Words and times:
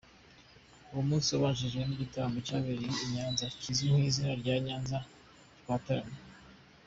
Uwo 0.91 1.01
munsi 1.09 1.29
wabanjirijwe 1.31 1.83
n’igitaramo 1.85 2.37
cyabereye 2.47 2.95
i 3.05 3.07
Nyanza 3.13 3.45
kizwi 3.61 3.87
ku 3.93 3.99
izina 4.09 4.31
rya 4.41 4.55
"Nyanza 4.65 4.97
Twataramye". 5.59 6.19